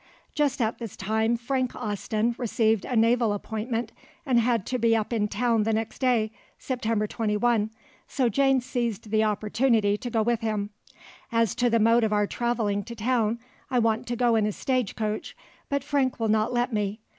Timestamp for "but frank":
15.69-16.19